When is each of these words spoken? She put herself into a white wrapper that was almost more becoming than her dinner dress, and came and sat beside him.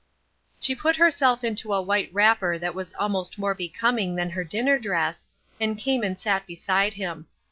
She 0.59 0.73
put 0.73 0.95
herself 0.95 1.43
into 1.43 1.75
a 1.75 1.79
white 1.83 2.09
wrapper 2.11 2.57
that 2.57 2.73
was 2.73 2.91
almost 2.93 3.37
more 3.37 3.53
becoming 3.53 4.15
than 4.15 4.31
her 4.31 4.43
dinner 4.43 4.79
dress, 4.79 5.27
and 5.59 5.77
came 5.77 6.01
and 6.01 6.17
sat 6.17 6.47
beside 6.47 6.95
him. 6.95 7.27